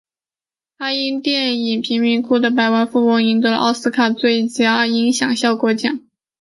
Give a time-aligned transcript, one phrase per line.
[0.79, 5.99] 他因电影贫民窟的百万富翁赢得了奥斯卡最佳音响效果奖。